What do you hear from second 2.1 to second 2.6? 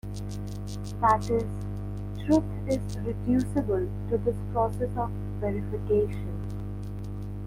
truth